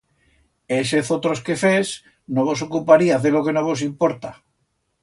[0.77, 1.91] Hésez otros quefers,
[2.33, 4.31] no vos ocuparíaz de lo que no vos importa.